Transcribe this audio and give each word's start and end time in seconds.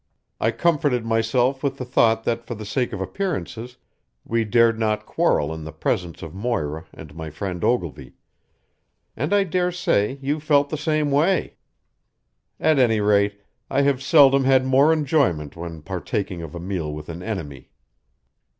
I 0.39 0.49
comforted 0.49 1.05
myself 1.05 1.61
with 1.61 1.77
the 1.77 1.85
thought 1.85 2.23
that 2.23 2.43
for 2.47 2.55
the 2.55 2.65
sake 2.65 2.91
of 2.91 2.99
appearances 3.01 3.77
we 4.25 4.43
dared 4.43 4.79
not 4.79 5.05
quarrel 5.05 5.53
in 5.53 5.63
the 5.63 5.71
presence 5.71 6.23
of 6.23 6.33
Moira 6.33 6.85
and 6.91 7.13
my 7.13 7.29
friend 7.29 7.63
Ogilvy, 7.63 8.13
and 9.15 9.31
I 9.31 9.43
dare 9.43 9.71
say 9.71 10.17
you 10.19 10.39
felt 10.39 10.69
the 10.71 10.75
same 10.75 11.11
way. 11.11 11.53
At 12.59 12.79
any 12.79 12.99
rate, 12.99 13.41
I 13.69 13.83
have 13.83 14.01
seldom 14.01 14.43
had 14.43 14.65
more 14.65 14.91
enjoyment 14.91 15.55
when 15.55 15.83
partaking 15.83 16.41
of 16.41 16.55
a 16.55 16.59
meal 16.59 16.91
with 16.91 17.07
an 17.07 17.21
enemy." 17.21 17.69